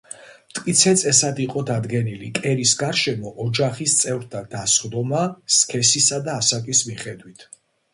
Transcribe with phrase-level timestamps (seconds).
[0.51, 5.25] მტკიცე წესად იყო დადგენილი კერის გარშემო ოჯახის წევრთა დასხდომა
[5.61, 7.51] სქესისა და ასაკის მიხედვით.